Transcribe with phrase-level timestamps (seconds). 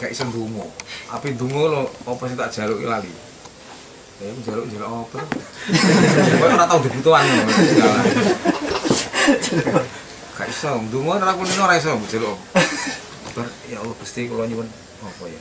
[0.00, 0.64] gak iso ndonga.
[1.12, 3.12] Ape ndonga lho apa sing tak jaluki lali.
[4.24, 5.20] Ya jaluk jaluk apa?
[6.40, 7.52] Kowe ora tau ngono.
[7.52, 8.00] segala.
[10.40, 12.40] Gak iso ndonga ora kulino ora iso jaluk.
[13.36, 14.66] Bar ya Allah Gusti kula nyuwun
[15.00, 15.38] apa ya?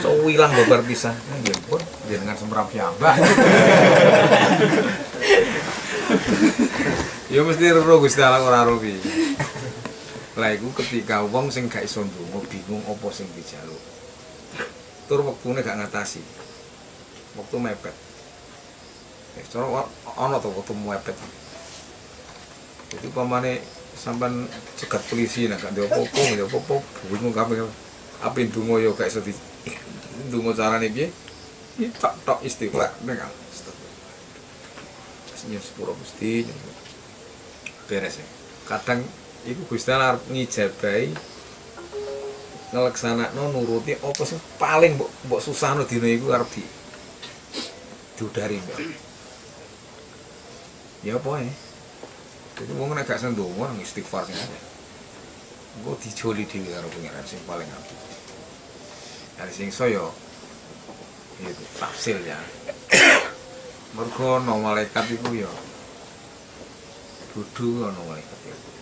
[0.00, 1.12] So ilang babar pisan.
[1.44, 3.20] Ya pun jenengan semprap piyambak.
[7.28, 8.80] Ya mesti ro Gusti Allah ora ro
[10.44, 13.80] Lah iku ketika wong sing gak iso ndonga bingung apa sing dijaluk.
[15.08, 16.20] Tur wektune gak ngatasi.
[17.40, 17.96] Waktu mepet.
[19.40, 19.88] Ya cara
[20.20, 21.16] ana to waktu mepet.
[22.92, 23.64] Jadi pamane
[23.96, 24.44] sampean
[24.76, 26.76] cegat polisi nah gak apa-apa, ndek apa-apa,
[27.08, 27.64] bingung kabeh.
[28.20, 29.32] Apa ndonga ya gak iso di
[30.28, 31.08] ndonga carane piye?
[31.80, 33.24] Iki tak tok istighfar nek
[35.40, 36.76] senyum sepuro nyuwun.
[37.88, 38.26] beres ya.
[38.68, 39.00] kadang
[39.44, 41.12] iku Gusti Allah arep ngijabahi
[42.72, 46.64] ngelaksanakno nuruti apa sing paling mbok mbok susahno dina iku arep di
[48.16, 48.78] diudari mbak.
[51.04, 51.52] Ya apa ya?
[52.54, 54.60] Jadi wong nek gak ndonga nang istighfar sing aja
[55.74, 57.98] engko dijoli dhewe karo pangeran sing paling apik.
[59.34, 60.06] Dari sing saya
[61.42, 62.38] itu tafsir ya.
[63.92, 65.50] Mergo no malaikat iku ya
[67.34, 68.73] dudu ono malaikat ya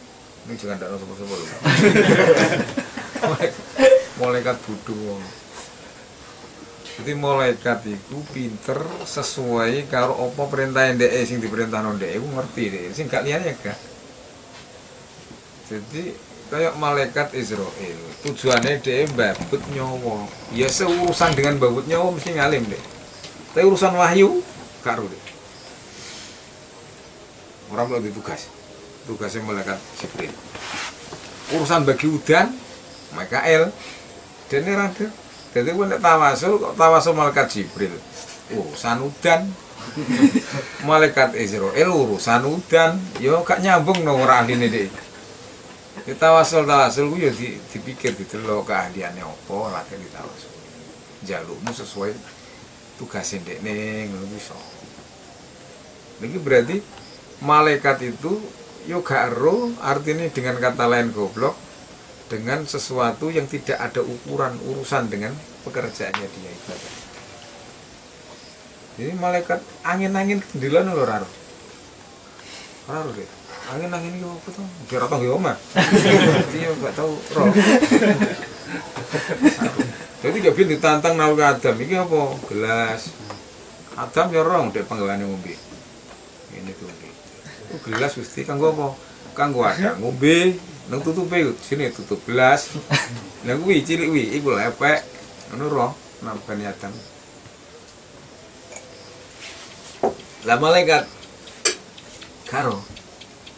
[0.42, 1.46] ini jangan ndak sapa-sapa lho
[3.22, 3.66] Malaikat-
[4.18, 5.28] malaikat budu ngono.
[6.92, 12.18] Jadi malaikat iku pinter sesuai karo apa perintah ndek sing diperintahno ndek.
[12.18, 12.82] Iku ngerti deh.
[12.90, 13.78] Sing gak liyane ya gak.
[15.70, 16.12] Jadi
[16.50, 20.26] kayak malaikat Israel tujuannya dia babut nyawa.
[20.52, 22.82] Ya seurusan dengan babut nyawa mesti ngalim deh.
[23.54, 24.42] Tapi urusan wahyu
[24.82, 25.22] karo deh.
[27.72, 28.50] Orang belum ditugas
[29.08, 30.32] tugasnya malaikat Jibril
[31.52, 32.48] urusan bagi udan
[33.12, 33.68] Mikael
[34.48, 35.06] dan ini rada.
[35.52, 37.92] Jadi gue tawasul kok tawasul malaikat Jibril?
[38.52, 39.48] Urusan udan.
[40.88, 42.96] Malaikat Israel urusan udan.
[43.20, 44.88] Yo gak nyambung no ora ahline deh
[46.02, 50.50] kita tawasul tawasul gue ya di, dipikir didelok keahliannya apa lagi ditawasul
[51.22, 52.10] jalukmu sesuai
[52.98, 54.56] tugasnya dek neng ngono bisa
[56.24, 56.82] ini berarti
[57.44, 58.40] malaikat itu
[58.88, 61.54] yo gak ero artinya dengan kata lain goblok
[62.26, 66.92] dengan sesuatu yang tidak ada ukuran urusan dengan pekerjaannya dia ibadah
[68.98, 71.22] jadi malaikat angin-angin kendilan lho ora
[72.90, 73.30] ero deh
[73.62, 74.66] angin-angin itu apa tuh?
[74.90, 75.56] Biar apa nggak omah
[76.50, 77.46] dia nggak tahu roh
[80.22, 81.74] jadi gak bisa ditantang nawi Adam.
[81.82, 82.38] Ini apa?
[82.46, 83.10] Gelas.
[83.98, 85.52] Adam ya roh dek panggalannya ngombe
[86.56, 88.86] ini tuh ngombe itu gelas gusti kanggo apa?
[89.34, 90.58] Kanggo ada ngombe.
[90.90, 92.72] Nang tutupe sini tutup gelas.
[93.46, 95.00] Nang kuwi cilik kuwi iku lepek.
[95.52, 96.94] Ngono roh nampani Adam
[100.42, 101.06] lah malaikat
[102.50, 102.82] karo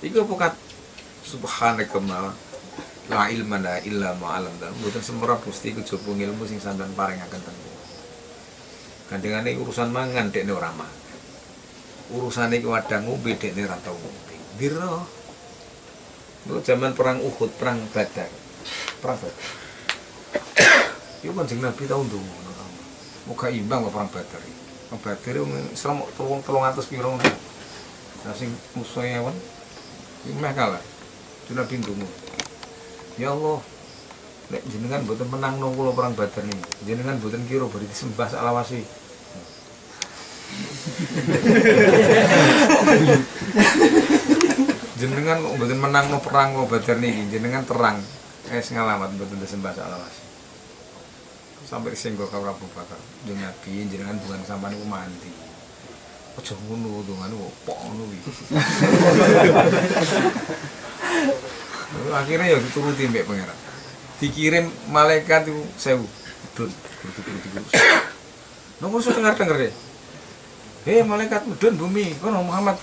[0.04, 0.54] iku apa kat?
[1.24, 2.28] Subhanaka ma
[3.08, 7.40] la ilma la illa ma alam dan mboten semera Gusti kejaba ilmu sing sampean paringaken
[7.40, 7.84] ten kula.
[9.08, 11.03] Gandengane urusan mangan dekne ora mangan.
[12.12, 14.36] Urusane iki wadang ngombe dekne ora tau ngombe.
[14.60, 15.00] Dira.
[16.44, 18.28] Lu zaman perang Uhud, perang Badar.
[19.00, 19.46] Perang Badar.
[21.24, 22.52] Iku kanjeng Nabi tau ndonga.
[23.24, 24.62] Muga imbang perang Badar iki.
[25.00, 27.32] Perang Badar telung atus piro ngono.
[28.24, 29.32] Nah sing musuhe awan
[30.28, 30.84] iku meh kalah.
[31.48, 31.80] Nabi.
[33.16, 33.62] Ya Allah,
[34.52, 36.84] nek jenengan mboten menang nang kula perang Badar niki.
[36.84, 38.44] Jenengan mboten kira bari disembah sak.
[45.00, 47.28] Jenengan kok mboten menang no perang kok Badar niki.
[47.32, 48.00] Jenengan terang
[48.52, 50.22] es ngalamat mboten disembah sak lawase.
[51.64, 53.00] Sampai singgah karo Abu Bakar.
[53.24, 55.32] Jeneng Nabi jenengan bukan sampean iku mandi.
[56.34, 58.04] Aja ngono kok pok ngono.
[61.94, 63.54] Lalu akhirnya ya dituruti mbak pangeran
[64.18, 66.06] dikirim malaikat itu sewu
[66.58, 66.70] dun
[68.82, 69.70] nomor sudah dengar dengar deh
[70.84, 72.76] hei malaikat mudun bumi kono Muhammad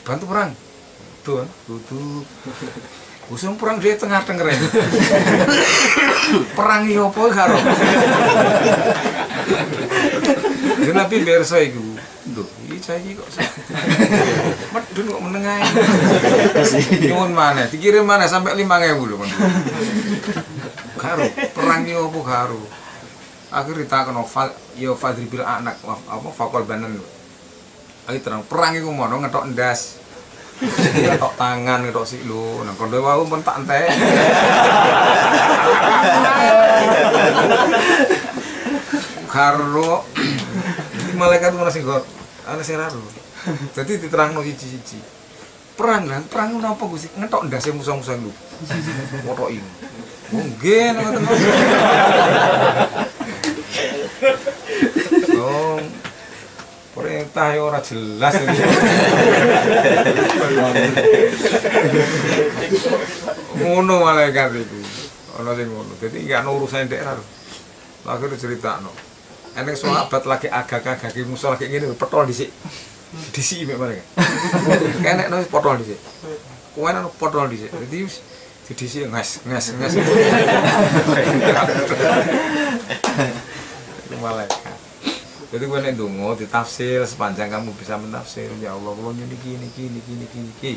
[0.00, 0.50] dibantu perang
[1.20, 2.24] dun duduk
[3.28, 4.48] usung perang dia tengah tengah
[6.56, 7.58] perang iyo apa karo
[10.84, 11.80] Jadi Nabi bersa iku.
[12.36, 13.28] Duh, iki saiki kok
[14.72, 15.60] medun kok menengah.
[17.04, 17.68] Nyuwun mana?
[17.68, 19.16] Dikirim mana sampai 5000 lho.
[21.00, 21.24] Karo
[21.56, 22.83] perang yo apa.
[23.54, 26.98] Akhir ditakon Fal yo Fadri bil anak apa fakol banan.
[28.10, 30.02] Ayo terang perang iku mono ngetok ndas.
[31.22, 32.66] tok tangan tok sik lho.
[32.66, 33.86] Nang kono wau pun tak entek.
[39.30, 40.02] Karo
[41.18, 41.86] malaikat ngono sing
[42.50, 43.06] ana sing raru.
[43.70, 44.98] Dadi diterangno siji-siji.
[45.78, 48.34] Perang lan perang napa Gusti ngetok ndase musuh-musuh lu
[49.22, 49.62] motoki.
[50.34, 50.90] Oh nggih
[55.44, 55.78] oh
[56.94, 58.34] perintah ya ora jelas
[63.58, 64.80] ngono malaikat iku
[65.42, 67.18] ana sing ngono dadi gak ono urusan daerah
[68.06, 68.92] akhirnya cerita no
[69.54, 72.50] Enek sahabat lagi agak-agak musuh lagi ngene petol dhisik.
[73.30, 74.02] Dhisik mek mereka.
[75.06, 75.94] Enek no potol dhisik.
[76.74, 77.70] Kuwi ana potol dhisik.
[77.70, 78.18] Dadi wis
[78.66, 79.94] didhisik nges nges nges.
[84.24, 84.78] Malaikat.
[85.52, 90.12] Jadi gue nek dungo ditafsir sepanjang kamu bisa menafsir ya Allah kalau niki niki niki
[90.16, 90.72] niki niki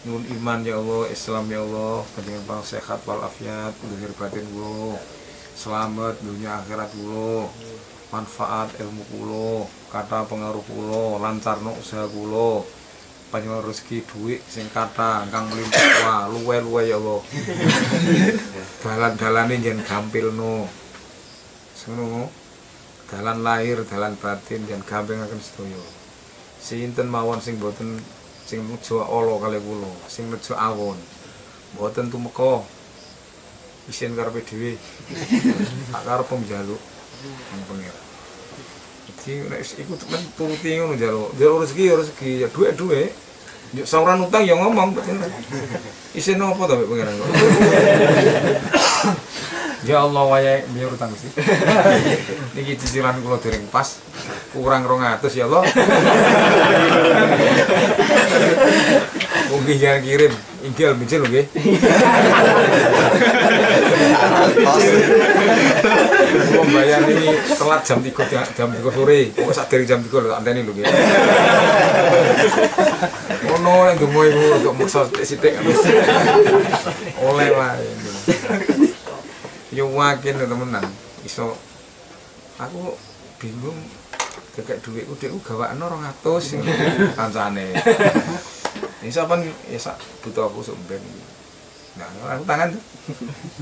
[0.00, 4.96] Nun iman ya Allah, Islam ya Allah, panjenengan sehat walafiat, lahir batin gue
[5.60, 7.52] selamat dunia akhirat kulo
[8.08, 12.64] manfaat ilmu kulo kata pengaruh kulo lancar no usaha kulo
[13.28, 17.20] panjang rezeki duit sing kata kang melimpah wah luwe luwe ya Allah.
[18.82, 20.64] Dalan dalane jen gampil no
[21.76, 22.39] semono
[23.10, 25.82] dalan lahir dalan batin jen gampil akan sedoyo
[26.60, 27.98] sinten mawon sing boten
[28.44, 30.98] sing nuju Allah kali kulo sing nuju awon.
[31.78, 32.66] Boten tumeka.
[33.88, 34.76] Isin karepe dhewe
[35.90, 36.82] tak karep njaluk.
[37.50, 38.00] Nang pengira.
[39.08, 41.30] Jadi nek iku temen turuti ngono njaluk.
[41.34, 42.30] Njaluk rezeki ya rezeki.
[42.44, 42.48] Ya
[43.70, 44.98] Yuk sauran utang ya ngomong
[46.10, 47.30] isin apa pengiran kok
[49.80, 51.32] Ya Allah wayahe biar utang Gusti.
[52.54, 53.96] Niki cicilan kula dereng pas.
[54.52, 55.64] Kurang 200 ya Allah.
[59.48, 60.32] Mungkin jangan kirim.
[60.60, 61.46] Inggil mijil nggih.
[66.52, 69.32] Mau bayar ini telat jam 3 jam 3 sore.
[69.32, 70.84] Pokok sak dari jam 3 lho anteni lho nggih.
[73.48, 75.56] Ngono nek ndonga iku untuk maksa sithik
[77.24, 77.88] oleh wae.
[79.70, 80.82] Yo wakin temenan
[81.22, 81.54] iso
[82.58, 82.98] aku
[83.38, 83.78] bingung
[84.58, 87.70] kakek duitku dekku gawakno 200 kancane.
[89.00, 89.46] Ini siapa nih?
[89.70, 89.94] Ya sak
[90.26, 90.98] butuh aku sumben.
[91.94, 92.82] Nah, aku tangan tuh.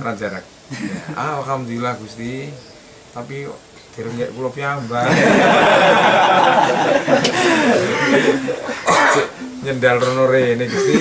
[0.01, 0.45] Ora jarak.
[0.73, 2.49] Ya, alhamdulillah Gusti.
[3.13, 3.45] Tapi
[3.93, 5.13] dereng nek kula piyambak.
[9.63, 10.95] Nyendal rono rene Gusti.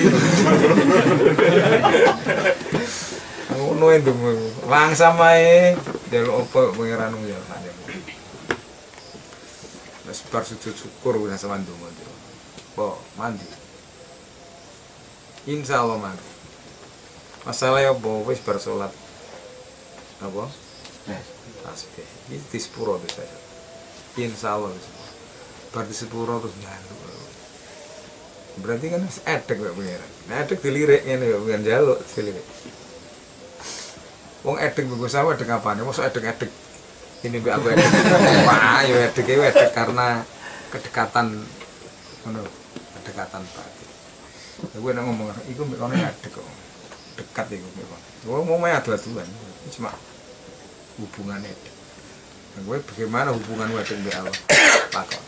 [3.78, 4.18] Ngono endung
[4.66, 5.78] langsam ae.
[6.10, 7.38] Jaluk apa pangeran ya.
[10.10, 11.86] Wis bar sujud syukur wis sama ndonga.
[12.74, 13.46] Po, mandi.
[15.46, 16.26] Insya Allah mati.
[17.46, 18.90] Masalah ya apa wis bar salat.
[20.26, 20.50] Apa?
[21.62, 22.34] Tasbih.
[22.34, 23.30] Ini di sepuro tuh saya.
[24.18, 24.90] Insya Allah wis.
[25.70, 26.94] Bar di sepuro terus nyalu.
[28.58, 30.10] Berarti kan wis edek kok pengiran.
[30.26, 32.46] Nah edek dilirik ngene kok pengen jaluk dilirik.
[34.48, 35.84] Wong edek mbok sawah edek apane?
[35.84, 36.48] Mosok edek-edek
[37.28, 37.84] ini mbak aku edek.
[38.48, 40.24] Wah, yo edek e edek karena
[40.72, 41.44] kedekatan
[42.24, 42.40] ngono,
[42.96, 43.68] kedekatan Pak.
[44.58, 46.42] gue nang ngomong iku mbek kono adek kok
[47.14, 49.28] dekat iku mbek kono gue mau main adu-aduan
[49.70, 49.94] cuma
[50.98, 54.34] hubungannya nah, gue bagaimana hubungan gue dengan Allah
[54.90, 55.22] takon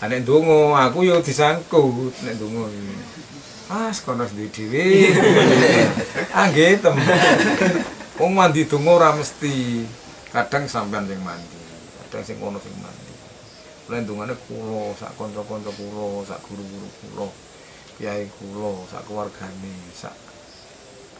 [0.00, 2.68] Nek ndonga aku yo disangkut nek ndonga
[3.70, 5.14] Ah, kono dhewe.
[6.34, 6.96] Ah nggih, tem.
[8.20, 9.88] Wong mandi donga ora mesti.
[10.30, 11.58] Kadang sampean sing mandi,
[12.06, 13.12] kadang sing kono sing mandi.
[13.90, 17.26] Lan dongane kula, sak kanca-kanca kula, sak guru-guru kula.
[18.00, 20.16] kiai kula sak keluargane sak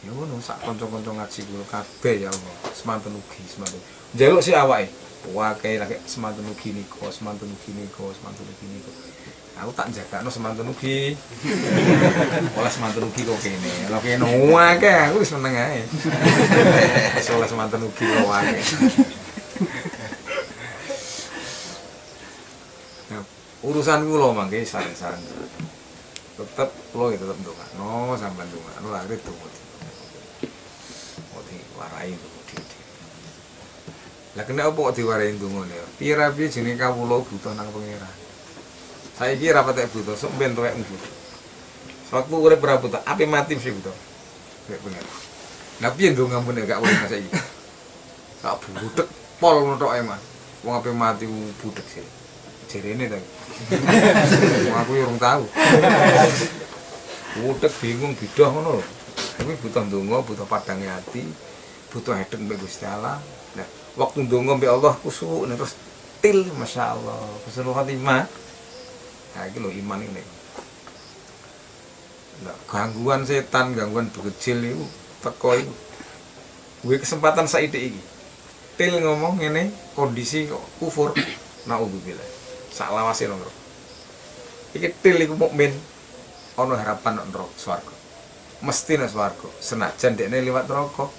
[0.00, 3.76] ya ngono sak kanca-kanca ngaji kula kabeh ya Allah semanten ugi semanten
[4.16, 4.88] njaluk si awake
[5.36, 8.92] wae lagi semanten ugi niku semanten ugi niku semanten ugi niku
[9.60, 11.12] aku tak jagakno semanten ugi.
[12.58, 13.92] Oleh semanten ugi kok kene.
[13.92, 15.84] Lha kene akeh aku wis seneng ae.
[17.36, 18.64] Oleh semanten ugi kok akeh.
[23.60, 25.20] Urusan kula mangke sareng-sareng
[26.40, 29.48] tetep lo ya tetep ndonga no sampean ndonga no akhirnya tunggu
[31.36, 31.60] mau di
[34.38, 38.14] lah kena apa kok diwarai tunggu nih pira piye jenenge kawula butuh nang pangeran
[39.20, 41.12] saiki ra patek butuh sok tuwek butuh
[42.10, 43.94] Waktu urip ora butuh, ape mati sih butuh.
[44.66, 45.04] Kayak bener.
[45.78, 47.30] Nah piye ndonga mun gak urip saiki?
[48.42, 49.06] Sak budek
[49.38, 50.18] pol ngono emang.
[50.66, 51.30] Wong ape mati
[51.62, 52.02] budek sih.
[52.66, 53.18] jerene ta.
[54.82, 55.46] aku urung tahu.
[57.46, 58.82] Utek bingung bidah ngono.
[59.38, 61.22] Tapi butuh ndonga, butuh padange ati,
[61.94, 63.22] butuh hedeng mbek Gusti Allah.
[63.54, 65.78] Nah, waktu ndonga mbek Allah kusuk terus
[66.20, 67.16] til Masya Allah
[67.48, 68.28] Husnul khotimah
[69.36, 70.22] nah itu loh iman ini.
[72.40, 74.84] Nah, gangguan setan gangguan kecil itu
[75.20, 75.74] teko itu.
[76.80, 78.00] Gue kesempatan saat ini
[78.80, 80.48] til ngomong ini kondisi
[80.80, 81.12] kufur.
[81.68, 82.24] Naudzubillah
[82.72, 83.36] sak lawase lho
[84.72, 85.68] iki til iku mukmin
[86.56, 87.28] ana harapan nang
[87.60, 87.92] swarga.
[88.64, 89.48] Mesti nang swarga.
[89.60, 91.12] Senajan dekne liwat neraka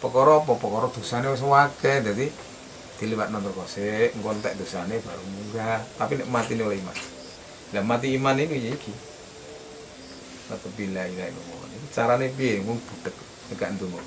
[0.00, 0.52] perkara apa?
[0.56, 2.26] Perkara dosane wis akeh dadi
[2.96, 5.84] diliwat nonton kose ngontek dosane baru munggah.
[6.00, 6.96] Tapi nek mati oleh iman
[7.72, 8.92] lah mati iman ini ya iki.
[10.52, 12.60] Atau bila ila ilmu ini carane piye?
[12.60, 13.16] Mung budek
[13.52, 14.02] nek ndonga.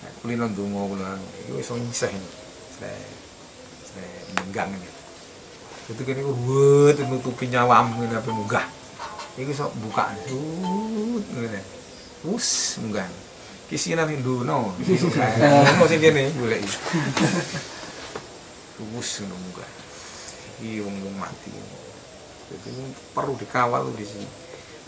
[0.00, 1.04] Nah kulino ndonga kulo
[1.46, 2.30] iku iso nyisah ini.
[2.78, 4.06] Saya
[4.38, 4.90] menggang ini.
[5.90, 8.66] Itu itu wet nutupi nyawam ini apa munggah.
[9.34, 10.14] Itu iso buka.
[11.34, 11.60] Ngene.
[12.30, 13.10] Us munggah
[13.66, 14.78] kisinan Hinduno.
[14.78, 16.62] Ngono sing kene golek.
[18.94, 19.66] Wus ngono muga.
[20.62, 21.50] Iki wong mati.
[22.50, 22.70] Jadi
[23.14, 24.26] perlu dikawal di sini.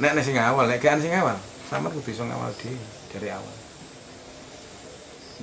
[0.02, 1.38] Nek nek sing awal, nek kan sing awal,
[1.70, 2.74] sama kudu iso ngawal di
[3.14, 3.54] dari awal.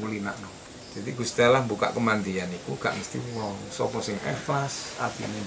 [0.04, 0.52] Mulinakno.
[0.90, 5.46] Jadi Gusti Allah buka kemandian iku gak mesti wong sapa sing ikhlas atine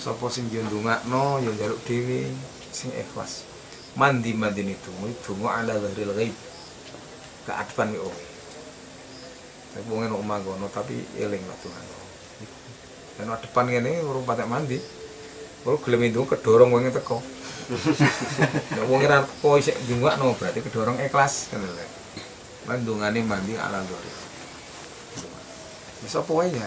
[0.00, 2.32] Sapa sing yo ndongakno yo njaluk dhewe
[2.72, 3.44] sing ikhlas
[3.96, 6.36] mandi mandi itu itu ala zahril ghaib
[7.44, 8.08] keadvan yo
[9.72, 11.84] tapi mungkin omah gono tapi eling lah Tuhan
[13.16, 14.78] dan depan ini urung patek mandi
[15.64, 17.18] baru gelem itu kedorong wong teko
[18.76, 21.74] nek wong ora teko isik no berarti kedorong ikhlas kan lho
[22.70, 24.16] mandungane mandi ala zahril
[26.04, 26.66] bisa wae ya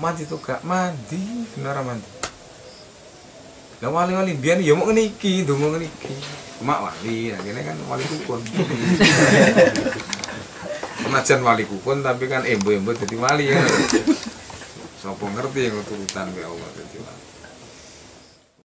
[0.00, 1.20] mandi tuh gak mandi
[1.56, 2.16] benar mandi
[3.76, 6.16] lah wali-wali biyen ya mau ngene iki, ndonga ngene iki.
[6.64, 8.40] Mak wali, nah kene kan wali kukun.
[11.04, 13.60] Penajan wali kukun tapi kan embo-embo dadi wali ya.
[15.06, 17.35] Sopo ngerti yang turutan be Allah wali.